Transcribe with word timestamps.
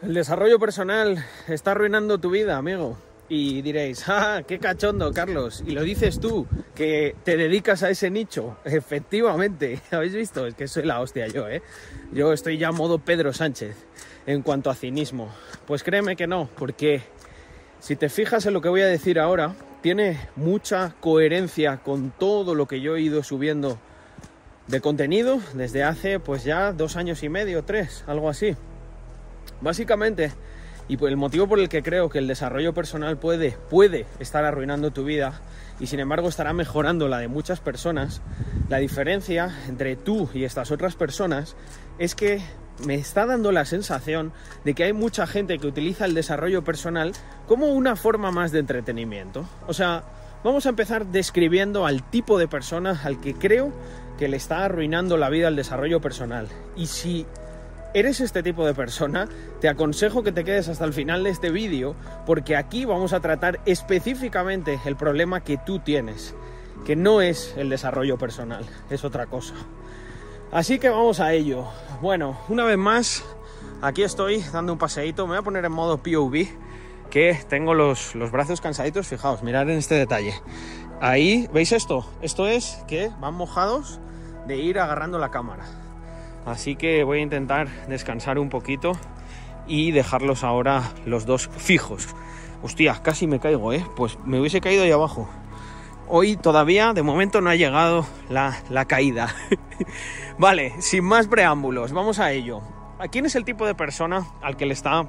El 0.00 0.14
desarrollo 0.14 0.60
personal 0.60 1.24
está 1.48 1.72
arruinando 1.72 2.18
tu 2.18 2.30
vida, 2.30 2.56
amigo. 2.56 2.96
Y 3.28 3.62
diréis, 3.62 4.08
¡ah, 4.08 4.42
qué 4.46 4.60
cachondo, 4.60 5.12
Carlos! 5.12 5.64
Y 5.66 5.72
lo 5.72 5.82
dices 5.82 6.20
tú, 6.20 6.46
que 6.76 7.16
te 7.24 7.36
dedicas 7.36 7.82
a 7.82 7.90
ese 7.90 8.08
nicho. 8.08 8.56
Efectivamente, 8.64 9.80
¿habéis 9.90 10.14
visto? 10.14 10.46
Es 10.46 10.54
que 10.54 10.68
soy 10.68 10.84
la 10.84 11.00
hostia 11.00 11.26
yo, 11.26 11.48
¿eh? 11.48 11.62
Yo 12.12 12.32
estoy 12.32 12.58
ya 12.58 12.70
modo 12.70 13.00
Pedro 13.00 13.32
Sánchez 13.32 13.74
en 14.26 14.42
cuanto 14.42 14.70
a 14.70 14.76
cinismo. 14.76 15.34
Pues 15.66 15.82
créeme 15.82 16.14
que 16.14 16.28
no, 16.28 16.48
porque 16.56 17.02
si 17.80 17.96
te 17.96 18.08
fijas 18.08 18.46
en 18.46 18.54
lo 18.54 18.60
que 18.60 18.68
voy 18.68 18.82
a 18.82 18.86
decir 18.86 19.18
ahora, 19.18 19.56
tiene 19.82 20.28
mucha 20.36 20.94
coherencia 21.00 21.78
con 21.78 22.12
todo 22.12 22.54
lo 22.54 22.68
que 22.68 22.80
yo 22.80 22.94
he 22.94 23.00
ido 23.00 23.24
subiendo 23.24 23.80
de 24.68 24.80
contenido 24.80 25.40
desde 25.54 25.82
hace 25.82 26.20
pues 26.20 26.44
ya 26.44 26.72
dos 26.72 26.94
años 26.94 27.24
y 27.24 27.28
medio, 27.28 27.64
tres, 27.64 28.04
algo 28.06 28.28
así. 28.28 28.56
Básicamente, 29.60 30.32
y 30.88 31.02
el 31.04 31.16
motivo 31.16 31.46
por 31.46 31.58
el 31.58 31.68
que 31.68 31.82
creo 31.82 32.08
que 32.08 32.18
el 32.18 32.26
desarrollo 32.26 32.72
personal 32.72 33.18
puede, 33.18 33.56
puede 33.70 34.06
estar 34.18 34.44
arruinando 34.44 34.90
tu 34.90 35.04
vida 35.04 35.40
y 35.80 35.86
sin 35.86 36.00
embargo 36.00 36.28
estará 36.28 36.52
mejorando 36.52 37.08
la 37.08 37.18
de 37.18 37.28
muchas 37.28 37.60
personas, 37.60 38.22
la 38.68 38.78
diferencia 38.78 39.54
entre 39.68 39.96
tú 39.96 40.28
y 40.34 40.44
estas 40.44 40.70
otras 40.70 40.96
personas 40.96 41.56
es 41.98 42.14
que 42.14 42.40
me 42.84 42.94
está 42.94 43.26
dando 43.26 43.52
la 43.52 43.64
sensación 43.64 44.32
de 44.64 44.74
que 44.74 44.84
hay 44.84 44.92
mucha 44.92 45.26
gente 45.26 45.58
que 45.58 45.66
utiliza 45.66 46.04
el 46.04 46.14
desarrollo 46.14 46.64
personal 46.64 47.12
como 47.46 47.66
una 47.68 47.96
forma 47.96 48.30
más 48.30 48.52
de 48.52 48.60
entretenimiento. 48.60 49.48
O 49.66 49.74
sea, 49.74 50.04
vamos 50.44 50.66
a 50.66 50.70
empezar 50.70 51.06
describiendo 51.06 51.86
al 51.86 52.08
tipo 52.08 52.38
de 52.38 52.48
persona 52.48 53.00
al 53.04 53.20
que 53.20 53.34
creo 53.34 53.72
que 54.18 54.28
le 54.28 54.36
está 54.36 54.64
arruinando 54.64 55.16
la 55.16 55.28
vida 55.28 55.48
al 55.48 55.56
desarrollo 55.56 56.00
personal. 56.00 56.48
Y 56.76 56.86
si 56.86 57.26
eres 57.94 58.20
este 58.20 58.42
tipo 58.42 58.66
de 58.66 58.74
persona, 58.74 59.28
te 59.60 59.68
aconsejo 59.68 60.22
que 60.22 60.32
te 60.32 60.44
quedes 60.44 60.68
hasta 60.68 60.84
el 60.84 60.92
final 60.92 61.24
de 61.24 61.30
este 61.30 61.50
vídeo 61.50 61.94
porque 62.26 62.56
aquí 62.56 62.84
vamos 62.84 63.12
a 63.12 63.20
tratar 63.20 63.60
específicamente 63.66 64.80
el 64.84 64.96
problema 64.96 65.42
que 65.42 65.56
tú 65.58 65.78
tienes, 65.78 66.34
que 66.84 66.96
no 66.96 67.20
es 67.20 67.54
el 67.56 67.68
desarrollo 67.68 68.18
personal, 68.18 68.64
es 68.90 69.04
otra 69.04 69.26
cosa. 69.26 69.54
Así 70.50 70.78
que 70.78 70.88
vamos 70.88 71.20
a 71.20 71.32
ello. 71.32 71.66
Bueno, 72.00 72.38
una 72.48 72.64
vez 72.64 72.78
más, 72.78 73.24
aquí 73.82 74.02
estoy 74.02 74.42
dando 74.52 74.72
un 74.72 74.78
paseíto, 74.78 75.26
me 75.26 75.30
voy 75.30 75.38
a 75.38 75.42
poner 75.42 75.64
en 75.64 75.72
modo 75.72 75.98
POV, 75.98 76.46
que 77.10 77.38
tengo 77.48 77.74
los, 77.74 78.14
los 78.14 78.30
brazos 78.30 78.60
cansaditos, 78.60 79.08
fijaos, 79.08 79.42
mirad 79.42 79.68
en 79.68 79.78
este 79.78 79.94
detalle. 79.94 80.34
Ahí, 81.00 81.48
¿veis 81.52 81.72
esto? 81.72 82.06
Esto 82.22 82.46
es 82.46 82.82
que 82.88 83.10
van 83.20 83.34
mojados 83.34 84.00
de 84.46 84.56
ir 84.56 84.78
agarrando 84.78 85.18
la 85.18 85.30
cámara. 85.30 85.64
Así 86.50 86.76
que 86.76 87.04
voy 87.04 87.18
a 87.18 87.22
intentar 87.22 87.68
descansar 87.88 88.38
un 88.38 88.48
poquito 88.48 88.92
y 89.66 89.92
dejarlos 89.92 90.44
ahora 90.44 90.82
los 91.04 91.26
dos 91.26 91.48
fijos. 91.56 92.08
Hostia, 92.62 93.00
casi 93.02 93.26
me 93.26 93.38
caigo, 93.38 93.72
¿eh? 93.72 93.84
Pues 93.96 94.18
me 94.24 94.40
hubiese 94.40 94.60
caído 94.60 94.82
ahí 94.82 94.90
abajo. 94.90 95.28
Hoy 96.08 96.36
todavía, 96.36 96.94
de 96.94 97.02
momento, 97.02 97.40
no 97.40 97.50
ha 97.50 97.54
llegado 97.54 98.06
la, 98.30 98.58
la 98.70 98.86
caída. 98.86 99.34
vale, 100.38 100.72
sin 100.80 101.04
más 101.04 101.28
preámbulos, 101.28 101.92
vamos 101.92 102.18
a 102.18 102.32
ello. 102.32 102.62
quién 103.12 103.26
es 103.26 103.36
el 103.36 103.44
tipo 103.44 103.66
de 103.66 103.74
persona 103.74 104.26
al 104.40 104.56
que 104.56 104.66
le 104.66 104.72
está 104.72 105.06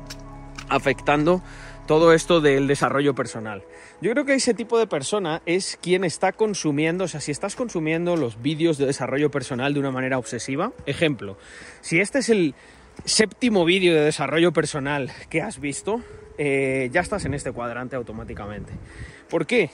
afectando 0.67 1.41
todo 1.89 2.13
esto 2.13 2.39
del 2.39 2.67
desarrollo 2.67 3.15
personal. 3.15 3.63
Yo 3.99 4.11
creo 4.11 4.23
que 4.23 4.35
ese 4.35 4.53
tipo 4.53 4.77
de 4.77 4.85
persona 4.85 5.41
es 5.47 5.75
quien 5.81 6.03
está 6.03 6.33
consumiendo, 6.33 7.05
o 7.05 7.07
sea, 7.07 7.19
si 7.19 7.31
estás 7.31 7.55
consumiendo 7.55 8.15
los 8.15 8.43
vídeos 8.43 8.77
de 8.77 8.85
desarrollo 8.85 9.31
personal 9.31 9.73
de 9.73 9.79
una 9.79 9.89
manera 9.89 10.19
obsesiva, 10.19 10.71
ejemplo, 10.85 11.35
si 11.81 11.99
este 11.99 12.19
es 12.19 12.29
el 12.29 12.53
séptimo 13.05 13.65
vídeo 13.65 13.95
de 13.95 14.01
desarrollo 14.01 14.53
personal 14.53 15.11
que 15.31 15.41
has 15.41 15.59
visto, 15.59 16.03
eh, 16.37 16.91
ya 16.93 17.01
estás 17.01 17.25
en 17.25 17.33
este 17.33 17.51
cuadrante 17.53 17.95
automáticamente. 17.95 18.71
¿Por 19.27 19.47
qué? 19.47 19.71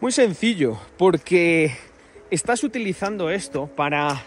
Muy 0.00 0.10
sencillo, 0.10 0.78
porque 0.96 1.76
estás 2.30 2.64
utilizando 2.64 3.28
esto 3.28 3.66
para 3.66 4.24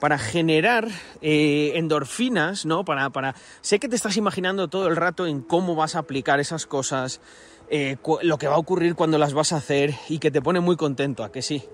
para 0.00 0.18
generar 0.18 0.88
eh, 1.22 1.72
endorfinas, 1.74 2.66
¿no? 2.66 2.84
Para, 2.84 3.10
para... 3.10 3.34
Sé 3.60 3.78
que 3.78 3.88
te 3.88 3.96
estás 3.96 4.16
imaginando 4.16 4.68
todo 4.68 4.88
el 4.88 4.96
rato 4.96 5.26
en 5.26 5.40
cómo 5.40 5.74
vas 5.74 5.96
a 5.96 6.00
aplicar 6.00 6.40
esas 6.40 6.66
cosas, 6.66 7.20
eh, 7.68 7.96
lo 8.22 8.38
que 8.38 8.48
va 8.48 8.54
a 8.54 8.58
ocurrir 8.58 8.94
cuando 8.94 9.18
las 9.18 9.34
vas 9.34 9.52
a 9.52 9.56
hacer 9.56 9.94
y 10.08 10.18
que 10.18 10.30
te 10.30 10.42
pone 10.42 10.60
muy 10.60 10.76
contento, 10.76 11.24
a 11.24 11.32
que 11.32 11.42
sí, 11.42 11.64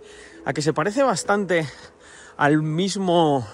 a 0.45 0.53
que 0.53 0.63
se 0.63 0.73
parece 0.73 1.03
bastante 1.03 1.67
al 2.37 2.63
mismo, 2.63 3.47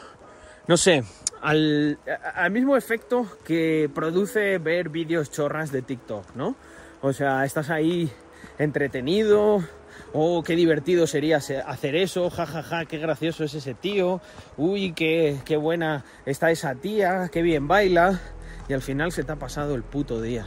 no 0.67 0.77
sé, 0.77 1.05
al, 1.41 1.99
al 2.35 2.51
mismo 2.51 2.77
efecto 2.77 3.27
que 3.45 3.91
produce 3.95 4.59
ver 4.59 4.89
vídeos 4.89 5.31
chorras 5.31 5.73
de 5.73 5.83
TikTok, 5.83 6.35
¿no? 6.35 6.57
O 7.01 7.13
sea, 7.13 7.45
estás 7.45 7.71
ahí 7.71 8.11
entretenido, 8.59 9.65
oh, 10.13 10.43
qué 10.43 10.57
divertido 10.57 11.07
sería 11.07 11.37
hacer 11.37 11.97
eso, 11.97 12.31
jajaja, 12.31 12.63
ja, 12.63 12.79
ja, 12.79 12.85
qué 12.85 12.99
gracioso 12.99 13.45
es 13.45 13.55
ese 13.55 13.75
tío, 13.75 14.21
uy, 14.57 14.93
qué, 14.93 15.39
qué 15.45 15.57
buena 15.57 16.05
está 16.27 16.51
esa 16.51 16.75
tía, 16.75 17.29
qué 17.33 17.43
bien 17.43 17.69
baila, 17.69 18.21
y 18.69 18.73
al 18.73 18.83
final 18.83 19.13
se 19.13 19.25
te 19.25 19.33
ha 19.33 19.37
pasado 19.37 19.75
el 19.75 19.83
puto 19.83 20.21
día. 20.21 20.47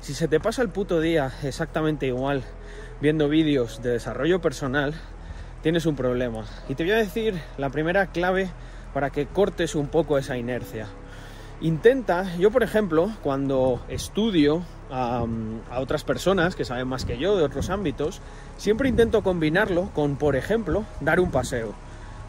Si 0.00 0.14
se 0.14 0.28
te 0.28 0.40
pasa 0.40 0.62
el 0.62 0.68
puto 0.68 1.00
día 1.00 1.32
exactamente 1.42 2.06
igual 2.06 2.44
viendo 3.00 3.28
vídeos 3.28 3.82
de 3.82 3.90
desarrollo 3.90 4.40
personal, 4.40 4.94
tienes 5.62 5.86
un 5.86 5.96
problema. 5.96 6.44
Y 6.68 6.74
te 6.74 6.84
voy 6.84 6.92
a 6.92 6.96
decir 6.96 7.40
la 7.56 7.70
primera 7.70 8.06
clave 8.06 8.50
para 8.92 9.10
que 9.10 9.26
cortes 9.26 9.74
un 9.74 9.88
poco 9.88 10.18
esa 10.18 10.36
inercia. 10.36 10.86
Intenta, 11.60 12.36
yo 12.36 12.52
por 12.52 12.62
ejemplo, 12.62 13.10
cuando 13.22 13.80
estudio 13.88 14.62
a, 14.90 15.24
otras 15.76 16.04
personas 16.04 16.54
que 16.54 16.64
saben 16.64 16.86
más 16.86 17.04
que 17.04 17.18
yo 17.18 17.36
de 17.36 17.42
otros 17.42 17.68
ámbitos, 17.68 18.20
siempre 18.56 18.88
intento 18.88 19.22
combinarlo 19.22 19.90
con, 19.92 20.16
por 20.16 20.36
ejemplo, 20.36 20.84
dar 21.00 21.18
un 21.18 21.32
paseo. 21.32 21.74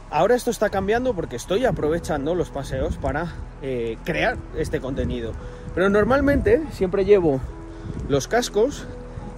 Ahora 0.09 0.33
esto 0.33 0.49
está 0.49 0.71
cambiando 0.71 1.13
porque 1.13 1.35
estoy 1.35 1.65
aprovechando 1.65 2.33
los 2.33 2.49
paseos 2.49 2.97
para 2.97 3.27
eh, 3.61 3.97
crear 4.03 4.37
este 4.57 4.79
contenido. 4.79 5.33
Pero 5.75 5.89
normalmente 5.89 6.63
siempre 6.71 7.05
llevo 7.05 7.39
los 8.07 8.27
cascos 8.27 8.87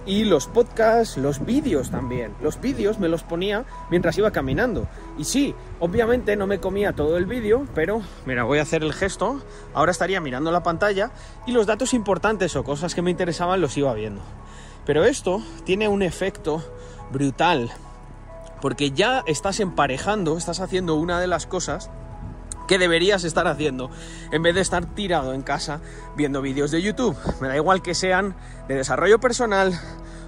y 0.04 0.24
los 0.24 0.46
podcasts, 0.46 1.16
los 1.16 1.44
vídeos 1.44 1.90
también. 1.90 2.34
Los 2.42 2.60
vídeos 2.60 2.98
me 2.98 3.08
los 3.08 3.22
ponía 3.22 3.64
mientras 3.90 4.18
iba 4.18 4.30
caminando. 4.30 4.88
Y 5.18 5.24
sí, 5.24 5.54
obviamente 5.80 6.36
no 6.36 6.46
me 6.46 6.58
comía 6.58 6.92
todo 6.92 7.16
el 7.16 7.26
vídeo, 7.26 7.66
pero 7.74 8.02
mira, 8.26 8.44
voy 8.44 8.58
a 8.58 8.62
hacer 8.62 8.82
el 8.82 8.92
gesto. 8.92 9.42
Ahora 9.74 9.92
estaría 9.92 10.20
mirando 10.20 10.50
la 10.50 10.62
pantalla 10.62 11.10
y 11.46 11.52
los 11.52 11.66
datos 11.66 11.94
importantes 11.94 12.56
o 12.56 12.64
cosas 12.64 12.94
que 12.94 13.02
me 13.02 13.10
interesaban 13.10 13.60
los 13.60 13.76
iba 13.76 13.94
viendo. 13.94 14.22
Pero 14.84 15.04
esto 15.04 15.42
tiene 15.64 15.88
un 15.88 16.02
efecto 16.02 16.64
brutal, 17.12 17.70
porque 18.60 18.90
ya 18.90 19.22
estás 19.26 19.60
emparejando, 19.60 20.36
estás 20.36 20.60
haciendo 20.60 20.96
una 20.96 21.20
de 21.20 21.28
las 21.28 21.46
cosas 21.46 21.90
deberías 22.78 23.24
estar 23.24 23.46
haciendo 23.46 23.90
en 24.30 24.42
vez 24.42 24.54
de 24.54 24.60
estar 24.60 24.84
tirado 24.94 25.34
en 25.34 25.42
casa 25.42 25.80
viendo 26.16 26.42
vídeos 26.42 26.70
de 26.70 26.82
YouTube. 26.82 27.16
Me 27.40 27.48
da 27.48 27.56
igual 27.56 27.82
que 27.82 27.94
sean 27.94 28.34
de 28.68 28.76
desarrollo 28.76 29.18
personal 29.20 29.78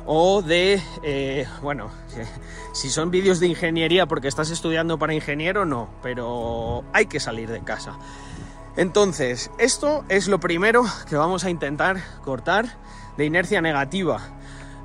o 0.07 0.43
de, 0.43 0.83
eh, 1.03 1.47
bueno, 1.63 1.91
si 2.73 2.91
son 2.91 3.11
vídeos 3.11 3.41
de 3.41 3.49
ingeniería 3.49 4.07
porque 4.07 4.29
estás 4.29 4.51
estudiando 4.51 4.99
para 4.99 5.15
ingeniero, 5.15 5.65
no, 5.65 5.89
pero 6.03 6.85
hay 6.93 7.07
que 7.07 7.21
salir 7.21 7.51
de 7.51 7.61
casa. 7.61 7.99
Entonces, 8.77 9.51
esto 9.59 10.05
es 10.09 10.27
lo 10.27 10.41
primero 10.41 10.85
que 11.09 11.17
vamos 11.17 11.45
a 11.45 11.51
intentar 11.51 12.03
cortar 12.25 12.77
de 13.17 13.25
inercia 13.25 13.61
negativa. 13.61 14.21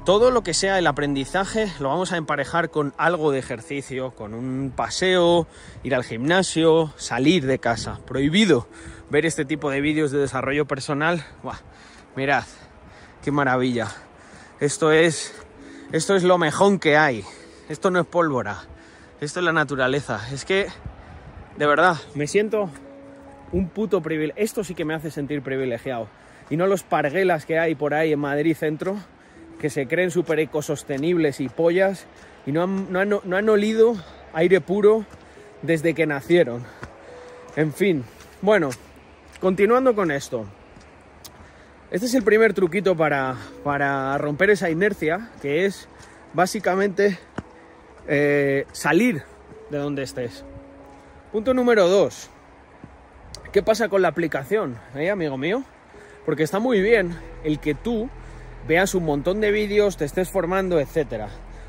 Todo 0.06 0.32
lo 0.32 0.42
que 0.42 0.54
sea 0.54 0.80
el 0.80 0.88
aprendizaje 0.88 1.72
lo 1.80 1.90
vamos 1.90 2.14
a 2.14 2.18
emparejar 2.18 2.72
con 2.72 2.94
algo 2.98 3.32
de 3.32 3.40
ejercicio, 3.40 4.12
con 4.12 4.34
un 4.34 4.72
paseo, 4.76 5.46
ir 5.84 5.94
al 5.94 6.04
gimnasio, 6.04 6.94
salir 6.98 7.46
de 7.46 7.60
casa. 7.60 8.00
Prohibido 8.08 8.68
ver 9.10 9.26
este 9.26 9.46
tipo 9.46 9.70
de 9.70 9.82
vídeos 9.82 10.12
de 10.12 10.20
desarrollo 10.20 10.66
personal. 10.66 11.24
mirad, 12.16 12.46
qué 13.24 13.32
maravilla. 13.32 13.88
Esto 14.60 14.92
es, 14.92 15.34
esto 15.92 16.16
es 16.16 16.24
lo 16.24 16.38
mejor 16.38 16.80
que 16.80 16.98
hay. 16.98 17.24
Esto 17.68 17.92
no 17.92 18.00
es 18.00 18.08
pólvora. 18.08 18.64
Esto 19.22 19.40
es 19.42 19.46
la 19.46 19.54
naturaleza. 19.54 20.22
Es 20.32 20.46
que, 20.46 20.68
de 21.58 21.66
verdad, 21.68 21.98
me 22.16 22.26
siento 22.26 22.70
un 23.52 23.70
puto 23.70 24.02
privilegio. 24.02 24.44
Esto 24.44 24.64
sí 24.64 24.74
que 24.74 24.86
me 24.86 24.96
hace 24.96 25.12
sentir 25.12 25.44
privilegiado. 25.44 26.08
Y 26.50 26.58
no 26.58 26.66
los 26.66 26.84
parguelas 26.84 27.46
que 27.46 27.60
hay 27.60 27.76
por 27.76 27.94
ahí 27.94 28.14
en 28.14 28.20
Madrid 28.20 28.56
Centro 28.56 28.98
que 29.60 29.70
se 29.70 29.88
creen 29.88 30.10
súper 30.10 30.40
ecosostenibles 30.40 31.40
y 31.40 31.50
pollas 31.50 32.06
y 32.46 32.52
no 32.52 32.64
han, 32.64 32.92
no, 32.92 33.36
han, 33.36 33.50
olido 33.50 33.96
aire 34.34 34.62
puro 34.62 35.06
desde 35.62 35.94
que 35.94 36.06
nacieron. 36.06 36.64
En 37.56 37.74
fin, 37.74 38.04
bueno, 38.42 38.70
continuando 39.40 39.94
con 39.94 40.12
esto. 40.12 40.46
Este 41.92 42.06
es 42.06 42.14
el 42.14 42.24
primer 42.24 42.54
truquito 42.54 42.96
para, 42.96 43.36
para 43.64 44.18
romper 44.18 44.52
esa 44.52 44.70
inercia, 44.70 45.30
que 45.42 45.66
es 45.66 45.88
básicamente 46.34 47.20
eh, 48.08 48.66
salir 48.72 49.24
de 49.70 49.78
donde 49.78 50.04
estés. 50.04 50.46
Punto 51.32 51.54
número 51.54 51.88
dos. 51.88 52.30
¿Qué 53.52 53.64
pasa 53.64 53.90
con 53.90 54.04
la 54.04 54.08
aplicación, 54.08 54.78
eh, 54.96 55.10
amigo 55.10 55.38
mío? 55.38 55.64
Porque 56.26 56.44
está 56.44 56.60
muy 56.60 56.82
bien 56.82 57.18
el 57.44 57.60
que 57.60 57.74
tú 57.74 58.10
veas 58.68 58.96
un 58.96 59.06
montón 59.06 59.42
de 59.42 59.52
vídeos, 59.52 59.98
te 59.98 60.06
estés 60.06 60.30
formando, 60.30 60.80
etc. 60.80 61.28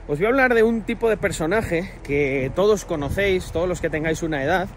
Os 0.09 0.19
voy 0.19 0.27
a 0.27 0.29
hablar 0.29 0.55
de 0.55 0.63
un 0.63 0.83
tipo 0.83 1.09
de 1.09 1.17
personaje 1.17 1.93
que 2.03 2.51
todos 2.55 2.85
conocéis, 2.85 3.53
todos 3.53 3.69
los 3.69 3.81
que 3.81 3.91
tengáis 3.91 4.23
una 4.23 4.43
edad, 4.43 4.69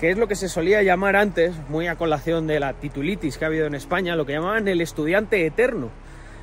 que 0.00 0.10
es 0.10 0.18
lo 0.18 0.26
que 0.26 0.34
se 0.34 0.48
solía 0.48 0.82
llamar 0.82 1.14
antes, 1.14 1.54
muy 1.68 1.86
a 1.86 1.96
colación 1.96 2.46
de 2.46 2.58
la 2.58 2.72
titulitis 2.72 3.38
que 3.38 3.44
ha 3.44 3.48
habido 3.48 3.66
en 3.66 3.74
España, 3.74 4.16
lo 4.16 4.26
que 4.26 4.32
llamaban 4.32 4.66
el 4.66 4.80
estudiante 4.80 5.46
eterno. 5.46 5.90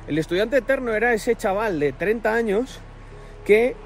El 0.08 0.18
estudiante 0.18 0.56
eterno 0.56 0.94
era 0.94 1.12
ese 1.12 1.36
chaval 1.36 1.78
de 1.78 1.92
30 1.92 2.34
años 2.34 2.80
que 3.44 3.76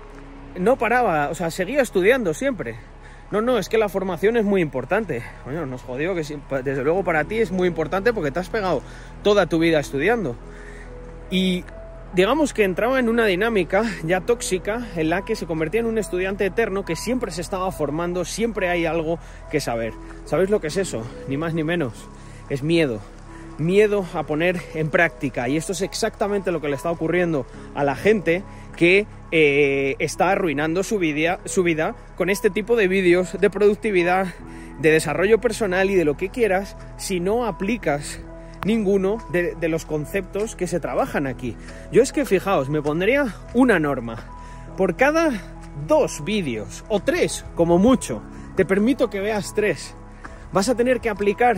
no 0.57 0.77
paraba, 0.77 1.29
o 1.31 1.35
sea, 1.35 1.51
seguía 1.51 1.83
estudiando 1.83 2.35
siempre. 2.35 2.77
No, 3.31 3.41
no, 3.41 3.59
es 3.59 3.69
que 3.69 3.79
la 3.79 3.89
formación 3.89 4.37
es 4.37 4.45
muy 4.45 4.61
importante. 4.61 5.25
Bueno, 5.45 5.67
nos 5.67 5.83
jodió 5.83 6.15
que 6.15 6.23
desde 6.63 6.85
luego 6.85 7.03
para 7.03 7.25
ti 7.25 7.39
es 7.39 7.51
muy 7.51 7.67
importante 7.67 8.13
porque 8.13 8.31
te 8.31 8.39
has 8.39 8.51
pegado 8.51 8.83
toda 9.23 9.47
tu 9.47 9.59
vida 9.59 9.81
estudiando. 9.81 10.37
Y 11.35 11.65
digamos 12.15 12.55
que 12.55 12.63
entraba 12.63 13.01
en 13.01 13.09
una 13.09 13.27
dinámica 13.27 13.83
ya 14.05 14.21
tóxica 14.21 14.87
en 14.95 15.11
la 15.11 15.25
que 15.25 15.35
se 15.35 15.47
convertía 15.47 15.81
en 15.81 15.87
un 15.87 15.99
estudiante 15.99 16.47
eterno 16.47 16.85
que 16.85 16.95
siempre 16.95 17.33
se 17.33 17.41
estaba 17.41 17.73
formando, 17.73 18.25
siempre 18.25 18.69
hay 18.69 18.87
algo 18.87 19.19
que 19.51 19.59
saber. 19.59 19.95
¿Sabéis 20.27 20.49
lo 20.49 20.61
que 20.61 20.69
es 20.69 20.77
eso? 20.77 21.05
Ni 21.27 21.37
más 21.37 21.53
ni 21.53 21.65
menos. 21.65 22.09
Es 22.51 22.63
miedo. 22.63 23.01
Miedo 23.59 24.07
a 24.15 24.23
poner 24.23 24.61
en 24.75 24.91
práctica. 24.91 25.49
Y 25.49 25.57
esto 25.57 25.73
es 25.73 25.83
exactamente 25.83 26.53
lo 26.53 26.61
que 26.61 26.69
le 26.69 26.77
está 26.77 26.93
ocurriendo 26.93 27.47
a 27.75 27.83
la 27.83 27.97
gente 27.97 28.45
que 28.77 29.09
eh, 29.33 29.97
está 29.99 30.31
arruinando 30.31 30.85
su 30.85 31.01
vida, 31.01 31.41
su 31.47 31.65
vida 31.65 31.97
con 32.15 32.31
este 32.31 32.49
tipo 32.49 32.77
de 32.77 32.87
vídeos 32.87 33.41
de 33.41 33.51
productividad, 33.51 34.29
de 34.79 34.93
desarrollo 34.93 35.41
personal 35.41 35.91
y 35.91 35.97
de 35.97 36.05
lo 36.05 36.17
que 36.17 36.29
quieras 36.29 36.77
si 36.97 37.19
no 37.19 37.45
aplicas 37.45 38.21
ninguno 38.65 39.19
de, 39.31 39.69
los 39.69 39.85
conceptos 39.85 40.57
que 40.57 40.67
se 40.67 40.81
trabajan 40.81 41.27
aquí. 41.27 41.57
Yo 41.93 42.03
es 42.03 42.13
que 42.13 42.25
fijaos, 42.25 42.69
me 42.69 42.83
pondría 42.83 43.35
una 43.55 43.79
norma. 43.79 44.17
Por 44.77 44.97
cada 44.97 45.31
dos 45.87 46.25
vídeos, 46.25 46.85
o 46.89 47.01
tres 47.01 47.45
como 47.55 47.79
mucho, 47.79 48.23
te 48.57 48.65
permito 48.65 49.11
que 49.11 49.21
veas 49.21 49.55
tres, 49.55 49.95
vas 50.53 50.69
a 50.69 50.75
tener 50.75 51.01
que 51.01 51.11
aplicar 51.11 51.57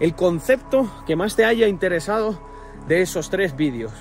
el 0.00 0.14
concepto 0.14 0.90
que 1.06 1.16
más 1.16 1.36
te 1.36 1.44
haya 1.44 1.68
interesado 1.68 2.40
de 2.88 3.02
esos 3.02 3.30
tres 3.30 3.56
vídeos 3.56 3.92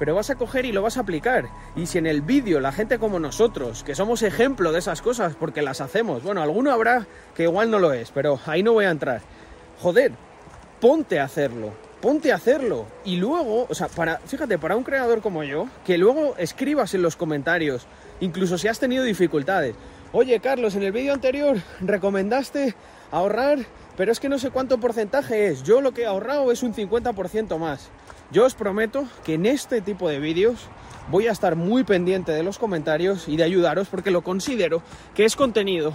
pero 0.00 0.14
vas 0.14 0.30
a 0.30 0.36
coger 0.36 0.64
y 0.64 0.72
lo 0.72 0.80
vas 0.80 0.96
a 0.96 1.02
aplicar. 1.02 1.50
Y 1.76 1.84
si 1.84 1.98
en 1.98 2.06
el 2.06 2.22
vídeo 2.22 2.58
la 2.58 2.72
gente 2.72 2.98
como 2.98 3.18
nosotros, 3.18 3.84
que 3.84 3.94
somos 3.94 4.22
ejemplo 4.22 4.72
de 4.72 4.78
esas 4.78 5.02
cosas 5.02 5.34
porque 5.38 5.60
las 5.60 5.82
hacemos, 5.82 6.22
bueno, 6.22 6.40
alguno 6.40 6.72
habrá 6.72 7.06
que 7.34 7.42
igual 7.42 7.70
no 7.70 7.78
lo 7.78 7.92
es, 7.92 8.10
pero 8.10 8.40
ahí 8.46 8.62
no 8.62 8.72
voy 8.72 8.86
a 8.86 8.90
entrar. 8.90 9.20
Joder, 9.78 10.12
ponte 10.80 11.20
a 11.20 11.24
hacerlo, 11.24 11.74
ponte 12.00 12.32
a 12.32 12.36
hacerlo. 12.36 12.86
Y 13.04 13.16
luego, 13.16 13.66
o 13.68 13.74
sea, 13.74 13.88
fíjate, 13.88 14.58
para 14.58 14.76
un 14.76 14.84
creador 14.84 15.20
como 15.20 15.44
yo, 15.44 15.68
que 15.84 15.98
luego 15.98 16.34
escribas 16.36 16.94
en 16.94 17.02
los 17.02 17.16
comentarios, 17.16 17.86
incluso 18.20 18.58
si 18.58 18.68
has 18.68 18.78
tenido 18.78 19.04
dificultades. 19.04 19.74
Oye, 20.12 20.40
Carlos, 20.40 20.74
en 20.74 20.82
el 20.82 20.92
vídeo 20.92 21.12
anterior 21.12 21.58
recomendaste 21.80 22.74
ahorrar, 23.10 23.58
pero 23.96 24.10
es 24.10 24.18
que 24.18 24.28
no 24.28 24.38
sé 24.38 24.50
cuánto 24.50 24.78
porcentaje 24.78 25.46
es. 25.46 25.62
Yo 25.62 25.80
lo 25.80 25.92
que 25.92 26.02
he 26.02 26.06
ahorrado 26.06 26.50
es 26.50 26.62
un 26.62 26.74
50% 26.74 27.58
más. 27.58 27.90
Yo 28.32 28.44
os 28.44 28.54
prometo 28.54 29.06
que 29.24 29.34
en 29.34 29.46
este 29.46 29.80
tipo 29.80 30.08
de 30.08 30.18
vídeos 30.18 30.68
voy 31.10 31.26
a 31.26 31.32
estar 31.32 31.56
muy 31.56 31.84
pendiente 31.84 32.32
de 32.32 32.42
los 32.42 32.58
comentarios 32.58 33.28
y 33.28 33.36
de 33.36 33.44
ayudaros 33.44 33.88
porque 33.88 34.10
lo 34.10 34.22
considero 34.22 34.82
que 35.14 35.24
es 35.24 35.36
contenido 35.36 35.94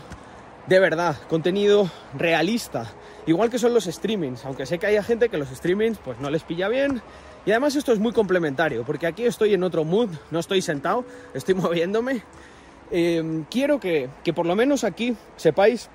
de 0.68 0.80
verdad, 0.80 1.16
contenido 1.30 1.90
realista. 2.18 2.88
Igual 3.28 3.50
que 3.50 3.58
son 3.58 3.74
los 3.74 3.86
streamings, 3.86 4.46
aunque 4.46 4.66
sé 4.66 4.78
que 4.78 4.86
hay 4.86 5.02
gente 5.04 5.30
que 5.30 5.38
los 5.38 5.50
streamings 5.50 5.98
pues 5.98 6.20
no 6.20 6.30
les 6.30 6.44
pilla 6.44 6.68
bien. 6.70 7.02
Y 7.46 7.52
además 7.52 7.76
esto 7.76 7.92
es 7.92 8.00
muy 8.00 8.12
complementario, 8.12 8.84
porque 8.84 9.08
aquí 9.08 9.24
estoy 9.24 9.54
en 9.54 9.64
otro 9.64 9.84
mood, 9.84 10.10
no 10.32 10.40
estoy 10.40 10.62
sentado, 10.62 11.06
estoy 11.34 11.54
moviéndome. 11.56 12.24
Eh, 12.92 13.44
quiero 13.50 13.80
que, 13.80 14.10
que 14.24 14.34
por 14.34 14.46
lo 14.46 14.56
menos 14.56 14.84
aquí 14.84 15.16
sepáis 15.38 15.90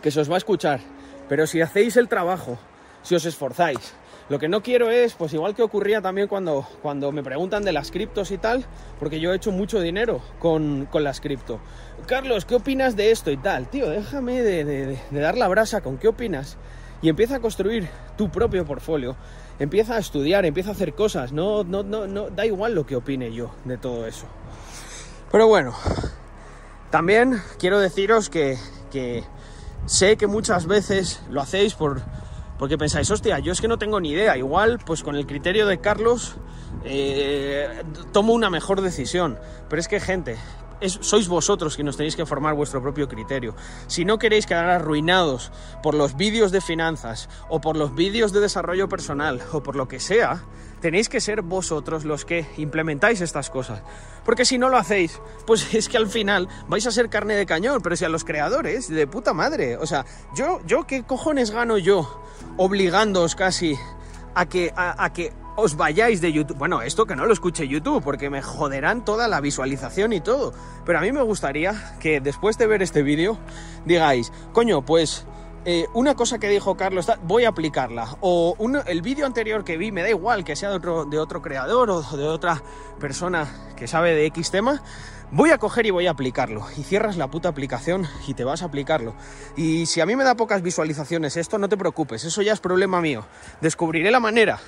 que 0.00 0.10
se 0.10 0.20
os 0.20 0.30
va 0.30 0.34
a 0.34 0.38
escuchar, 0.38 0.80
pero 1.28 1.46
si 1.46 1.60
hacéis 1.60 1.96
el 1.96 2.08
trabajo, 2.08 2.58
si 3.02 3.14
os 3.14 3.24
esforzáis, 3.24 3.94
lo 4.28 4.38
que 4.38 4.48
no 4.48 4.62
quiero 4.62 4.90
es, 4.90 5.14
pues 5.14 5.34
igual 5.34 5.54
que 5.54 5.62
ocurría 5.62 6.00
también 6.00 6.28
cuando, 6.28 6.66
cuando 6.80 7.12
me 7.12 7.22
preguntan 7.22 7.64
de 7.64 7.72
las 7.72 7.90
criptos 7.90 8.30
y 8.30 8.38
tal, 8.38 8.64
porque 8.98 9.20
yo 9.20 9.32
he 9.32 9.36
hecho 9.36 9.50
mucho 9.50 9.80
dinero 9.80 10.22
con, 10.38 10.86
con 10.86 11.04
las 11.04 11.20
cripto. 11.20 11.60
Carlos, 12.06 12.44
¿qué 12.44 12.54
opinas 12.54 12.96
de 12.96 13.10
esto 13.10 13.30
y 13.30 13.36
tal? 13.36 13.68
Tío, 13.68 13.90
déjame 13.90 14.42
de, 14.42 14.64
de, 14.64 15.20
dar 15.20 15.36
la 15.36 15.48
brasa 15.48 15.80
con 15.80 15.98
qué 15.98 16.08
opinas 16.08 16.56
y 17.02 17.08
empieza 17.08 17.36
a 17.36 17.40
construir 17.40 17.88
tu 18.16 18.30
propio 18.30 18.64
portfolio. 18.64 19.16
Empieza 19.58 19.96
a 19.96 19.98
estudiar, 19.98 20.46
empieza 20.46 20.70
a 20.70 20.72
hacer 20.72 20.94
cosas. 20.94 21.32
No, 21.32 21.62
no, 21.64 21.82
no, 21.82 22.06
no, 22.06 22.30
da 22.30 22.46
igual 22.46 22.74
lo 22.74 22.86
que 22.86 22.96
opine 22.96 23.32
yo 23.32 23.50
de 23.64 23.76
todo 23.76 24.06
eso. 24.06 24.26
Pero 25.30 25.46
bueno, 25.46 25.74
también 26.90 27.40
quiero 27.58 27.80
deciros 27.80 28.30
que, 28.30 28.56
que 28.90 29.24
sé 29.86 30.16
que 30.16 30.26
muchas 30.26 30.66
veces 30.66 31.22
lo 31.30 31.40
hacéis 31.40 31.74
por, 31.74 32.02
porque 32.62 32.78
pensáis, 32.78 33.10
hostia, 33.10 33.40
yo 33.40 33.50
es 33.50 33.60
que 33.60 33.66
no 33.66 33.76
tengo 33.76 33.98
ni 33.98 34.10
idea. 34.10 34.36
Igual, 34.36 34.78
pues 34.78 35.02
con 35.02 35.16
el 35.16 35.26
criterio 35.26 35.66
de 35.66 35.80
Carlos, 35.80 36.36
eh, 36.84 37.82
tomo 38.12 38.34
una 38.34 38.50
mejor 38.50 38.82
decisión. 38.82 39.36
Pero 39.68 39.80
es 39.80 39.88
que, 39.88 39.98
gente, 39.98 40.38
sois 40.86 41.26
vosotros 41.26 41.74
quienes 41.74 41.96
tenéis 41.96 42.14
que 42.14 42.24
formar 42.24 42.54
vuestro 42.54 42.80
propio 42.80 43.08
criterio. 43.08 43.56
Si 43.88 44.04
no 44.04 44.16
queréis 44.16 44.46
quedar 44.46 44.68
arruinados 44.70 45.50
por 45.82 45.94
los 45.94 46.16
vídeos 46.16 46.52
de 46.52 46.60
finanzas 46.60 47.28
o 47.48 47.60
por 47.60 47.76
los 47.76 47.96
vídeos 47.96 48.32
de 48.32 48.38
desarrollo 48.38 48.88
personal 48.88 49.42
o 49.52 49.60
por 49.64 49.74
lo 49.74 49.88
que 49.88 49.98
sea, 49.98 50.44
tenéis 50.82 51.08
que 51.08 51.20
ser 51.20 51.40
vosotros 51.40 52.04
los 52.04 52.26
que 52.26 52.44
implementáis 52.58 53.22
estas 53.22 53.48
cosas. 53.48 53.82
Porque 54.24 54.44
si 54.44 54.58
no 54.58 54.68
lo 54.68 54.76
hacéis, 54.76 55.20
pues 55.46 55.72
es 55.74 55.88
que 55.88 55.96
al 55.96 56.08
final 56.08 56.48
vais 56.68 56.86
a 56.86 56.90
ser 56.90 57.08
carne 57.08 57.34
de 57.34 57.46
cañón, 57.46 57.80
pero 57.82 57.96
si 57.96 58.04
a 58.04 58.10
los 58.10 58.24
creadores, 58.24 58.88
de 58.88 59.06
puta 59.06 59.32
madre. 59.32 59.78
O 59.78 59.86
sea, 59.86 60.04
yo, 60.36 60.60
yo 60.66 60.86
¿qué 60.86 61.04
cojones 61.04 61.52
gano 61.52 61.78
yo 61.78 62.20
obligándoos 62.58 63.34
casi 63.34 63.78
a 64.34 64.46
que, 64.46 64.72
a, 64.76 65.02
a 65.02 65.12
que 65.12 65.32
os 65.54 65.76
vayáis 65.76 66.20
de 66.20 66.32
YouTube. 66.32 66.56
Bueno, 66.56 66.82
esto 66.82 67.06
que 67.06 67.14
no 67.14 67.26
lo 67.26 67.32
escuche 67.32 67.68
YouTube, 67.68 68.02
porque 68.02 68.30
me 68.30 68.42
joderán 68.42 69.04
toda 69.04 69.28
la 69.28 69.40
visualización 69.40 70.12
y 70.12 70.20
todo. 70.20 70.52
Pero 70.84 70.98
a 70.98 71.02
mí 71.02 71.12
me 71.12 71.22
gustaría 71.22 71.96
que 72.00 72.20
después 72.20 72.58
de 72.58 72.66
ver 72.66 72.82
este 72.82 73.02
vídeo 73.02 73.38
digáis, 73.84 74.32
coño, 74.52 74.82
pues 74.82 75.26
eh, 75.64 75.86
una 75.94 76.14
cosa 76.14 76.38
que 76.38 76.48
dijo 76.48 76.76
Carlos, 76.76 77.10
voy 77.22 77.44
a 77.44 77.50
aplicarla. 77.50 78.16
O 78.20 78.56
el 78.86 79.02
vídeo 79.02 79.26
anterior 79.26 79.64
que 79.64 79.76
vi, 79.76 79.92
me 79.92 80.02
da 80.02 80.10
igual 80.10 80.44
que 80.44 80.56
sea 80.56 80.70
de 80.70 80.76
otro, 80.76 81.04
de 81.04 81.18
otro 81.18 81.40
creador 81.40 81.90
o 81.90 82.02
de 82.02 82.26
otra 82.26 82.62
persona 82.98 83.72
que 83.76 83.86
sabe 83.86 84.14
de 84.14 84.26
X 84.26 84.50
tema, 84.50 84.82
voy 85.30 85.50
a 85.50 85.58
coger 85.58 85.86
y 85.86 85.90
voy 85.90 86.06
a 86.06 86.10
aplicarlo. 86.10 86.66
Y 86.76 86.82
cierras 86.82 87.16
la 87.16 87.28
puta 87.28 87.48
aplicación 87.48 88.06
y 88.26 88.34
te 88.34 88.44
vas 88.44 88.62
a 88.62 88.66
aplicarlo. 88.66 89.14
Y 89.56 89.86
si 89.86 90.00
a 90.00 90.06
mí 90.06 90.16
me 90.16 90.24
da 90.24 90.34
pocas 90.34 90.62
visualizaciones 90.62 91.36
esto, 91.36 91.58
no 91.58 91.68
te 91.68 91.76
preocupes, 91.76 92.24
eso 92.24 92.42
ya 92.42 92.52
es 92.52 92.60
problema 92.60 93.00
mío. 93.00 93.24
Descubriré 93.60 94.10
la 94.10 94.20
manera 94.20 94.58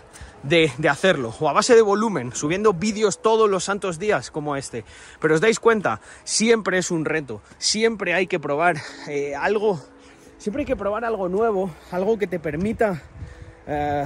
de, 0.44 0.70
de, 0.78 0.88
hacerlo, 0.88 1.34
o 1.40 1.48
a 1.48 1.52
base 1.52 1.74
de 1.74 1.82
volumen, 1.82 2.32
subiendo 2.34 2.72
vídeos 2.72 3.20
todos 3.22 3.48
los 3.50 3.64
santos 3.64 3.98
días 3.98 4.30
como 4.30 4.56
este. 4.56 4.84
Pero 5.20 5.34
os 5.34 5.40
dais 5.40 5.58
cuenta, 5.58 6.00
siempre 6.22 6.78
es 6.78 6.90
un 6.90 7.04
reto, 7.04 7.40
siempre 7.58 8.14
hay 8.14 8.26
que 8.26 8.38
probar 8.38 8.76
eh, 9.08 9.34
algo 9.34 9.80
Siempre 10.38 10.62
hay 10.62 10.66
que 10.66 10.76
probar 10.76 11.04
algo 11.04 11.28
nuevo, 11.28 11.70
algo 11.90 12.18
que 12.18 12.26
te 12.26 12.38
permita 12.38 13.02
uh, 13.66 14.04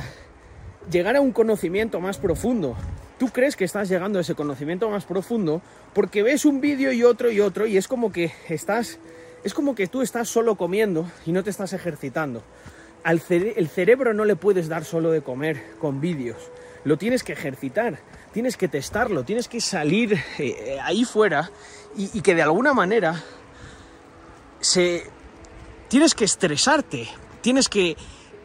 llegar 0.91 1.17
a 1.17 1.21
un 1.21 1.33
conocimiento 1.33 2.01
más 2.01 2.19
profundo. 2.19 2.77
Tú 3.19 3.29
crees 3.31 3.57
que 3.57 3.65
estás 3.65 3.89
llegando 3.89 4.19
a 4.19 4.23
ese 4.23 4.35
conocimiento 4.35 4.89
más 4.91 5.05
profundo 5.05 5.61
porque 5.95 6.23
ves 6.23 6.45
un 6.45 6.61
vídeo 6.61 6.93
y 6.93 7.03
otro 7.03 7.31
y 7.31 7.41
otro 7.41 7.67
y 7.67 7.77
es 7.77 7.89
como 7.89 8.13
que 8.13 8.31
estás, 8.49 8.99
es 9.43 9.55
como 9.55 9.75
que 9.75 9.89
tú 9.89 10.03
estás 10.03 10.29
solo 10.29 10.55
comiendo 10.55 11.11
y 11.27 11.33
no 11.33 11.43
te 11.43 11.51
estás 11.51 11.73
ejercitando. 11.73 12.43
Al 13.03 13.21
el 13.31 13.69
cerebro 13.69 14.13
no 14.13 14.25
le 14.25 14.37
puedes 14.37 14.69
dar 14.69 14.85
solo 14.85 15.11
de 15.11 15.23
comer 15.23 15.63
con 15.81 16.01
vídeos, 16.01 16.37
lo 16.85 16.99
tienes 16.99 17.23
que 17.23 17.33
ejercitar, 17.33 17.99
tienes 18.33 18.57
que 18.57 18.69
testarlo, 18.69 19.25
tienes 19.25 19.49
que 19.49 19.61
salir 19.61 20.19
eh, 20.39 20.79
ahí 20.83 21.05
fuera 21.05 21.51
y 21.97 22.21
que 22.21 22.35
de 22.35 22.43
alguna 22.43 22.75
manera 22.75 23.23
se, 24.61 25.05
tienes 25.89 26.15
que 26.15 26.25
estresarte, 26.25 27.09
tienes 27.41 27.69
que 27.69 27.97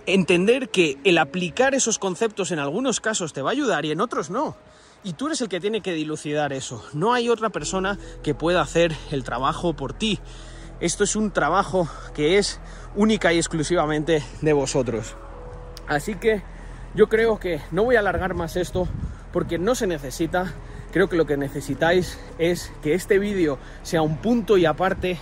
entender 0.05 0.69
que 0.69 0.97
el 1.03 1.17
aplicar 1.17 1.75
esos 1.75 1.99
conceptos 1.99 2.51
en 2.51 2.59
algunos 2.59 2.99
casos 2.99 3.33
te 3.33 3.41
va 3.41 3.49
a 3.49 3.53
ayudar 3.53 3.85
y 3.85 3.91
en 3.91 4.01
otros 4.01 4.29
no. 4.29 4.55
Y 5.03 5.13
tú 5.13 5.27
eres 5.27 5.41
el 5.41 5.49
que 5.49 5.59
tiene 5.59 5.81
que 5.81 5.93
dilucidar 5.93 6.53
eso. 6.53 6.83
No 6.93 7.13
hay 7.13 7.29
otra 7.29 7.49
persona 7.49 7.99
que 8.23 8.33
pueda 8.33 8.61
hacer 8.61 8.95
el 9.11 9.23
trabajo 9.23 9.73
por 9.73 9.93
ti. 9.93 10.19
Esto 10.79 11.03
es 11.03 11.15
un 11.15 11.31
trabajo 11.31 11.89
que 12.13 12.37
es 12.37 12.59
única 12.95 13.33
y 13.33 13.37
exclusivamente 13.37 14.23
de 14.41 14.53
vosotros. 14.53 15.15
Así 15.87 16.15
que 16.15 16.41
yo 16.95 17.09
creo 17.09 17.39
que 17.39 17.61
no 17.71 17.83
voy 17.83 17.97
a 17.97 17.99
alargar 17.99 18.33
más 18.33 18.55
esto 18.55 18.87
porque 19.33 19.57
no 19.57 19.75
se 19.75 19.87
necesita. 19.87 20.53
Creo 20.91 21.09
que 21.09 21.17
lo 21.17 21.25
que 21.25 21.37
necesitáis 21.37 22.19
es 22.37 22.71
que 22.81 22.93
este 22.93 23.19
vídeo 23.19 23.57
sea 23.81 24.01
un 24.01 24.17
punto 24.17 24.57
y 24.57 24.65
aparte 24.65 25.19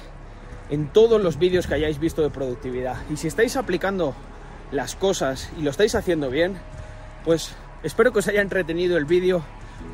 en 0.72 0.88
todos 0.88 1.22
los 1.22 1.38
vídeos 1.38 1.68
que 1.68 1.76
hayáis 1.76 2.00
visto 2.00 2.24
de 2.24 2.32
productividad. 2.32 2.96
Y 3.12 3.18
si 3.18 3.28
estáis 3.28 3.56
aplicando 3.56 4.16
las 4.72 4.96
cosas 4.96 5.52
y 5.60 5.62
lo 5.62 5.70
estáis 5.70 5.94
haciendo 5.94 6.32
bien, 6.32 6.58
Pues 7.24 7.54
espero 7.84 8.12
que 8.12 8.20
os 8.20 8.28
haya 8.28 8.42
entretenido 8.42 8.98
el 8.98 9.06
vídeo, 9.06 9.44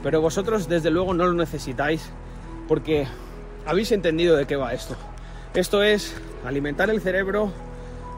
pero 0.01 0.21
vosotros 0.21 0.69
desde 0.69 0.91
luego 0.91 1.13
no 1.13 1.25
lo 1.25 1.33
necesitáis 1.33 2.09
porque 2.69 3.05
habéis 3.65 3.91
entendido 3.91 4.37
de 4.37 4.45
qué 4.45 4.55
va 4.55 4.73
esto. 4.73 4.95
Esto 5.53 5.83
es 5.83 6.15
alimentar 6.45 6.89
el 6.89 7.01
cerebro, 7.01 7.51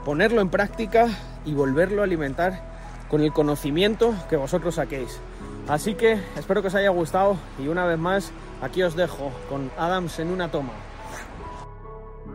ponerlo 0.06 0.42
en 0.42 0.50
práctica 0.50 1.08
y 1.46 1.54
volverlo 1.54 2.02
a 2.02 2.06
alimentar 2.06 2.62
con 3.10 3.22
el 3.22 3.34
conocimiento 3.34 4.14
que 4.30 4.36
vosotros 4.36 4.76
saquéis. 4.76 5.20
Así 5.68 5.96
que 5.96 6.20
espero 6.38 6.62
que 6.62 6.68
os 6.68 6.76
haya 6.76 6.90
gustado 6.90 7.38
y 7.58 7.68
una 7.68 7.86
vez 7.86 7.98
más 7.98 8.32
aquí 8.62 8.84
os 8.84 8.96
dejo 8.96 9.32
con 9.50 9.72
Adams 9.78 10.20
en 10.20 10.30
una 10.30 10.52
toma. 10.52 10.74